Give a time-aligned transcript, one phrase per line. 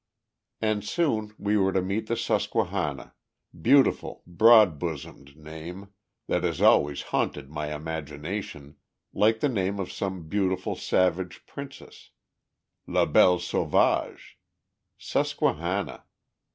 [0.59, 3.13] And soon we were to meet the Susquehanna
[3.61, 5.93] beautiful, broad bosomed name,
[6.25, 8.77] that has always haunted my imagination
[9.13, 12.09] like the name of some beautiful savage princess
[12.87, 14.39] La belle sauvage.
[14.97, 16.03] Susquehanna!